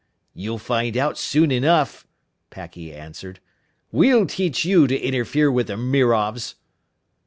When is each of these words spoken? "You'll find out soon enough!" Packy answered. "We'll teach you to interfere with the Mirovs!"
"You'll 0.33 0.57
find 0.57 0.97
out 0.97 1.19
soon 1.19 1.51
enough!" 1.51 2.07
Packy 2.49 2.91
answered. 2.91 3.39
"We'll 3.91 4.25
teach 4.25 4.65
you 4.65 4.87
to 4.87 4.99
interfere 4.99 5.51
with 5.51 5.67
the 5.67 5.77
Mirovs!" 5.77 6.55